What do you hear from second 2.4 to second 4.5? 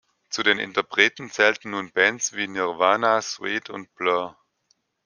Nirvana, Suede und Blur.